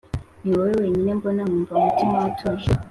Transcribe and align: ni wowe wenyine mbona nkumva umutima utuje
ni 0.43 0.51
wowe 0.55 0.71
wenyine 0.81 1.09
mbona 1.17 1.41
nkumva 1.49 1.71
umutima 1.77 2.17
utuje 2.29 2.69